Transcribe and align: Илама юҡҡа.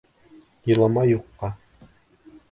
Илама 0.71 1.03
юҡҡа. 1.09 1.49